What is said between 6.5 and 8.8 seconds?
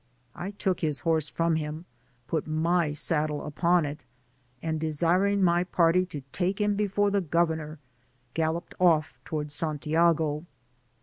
him before the governor, I galloped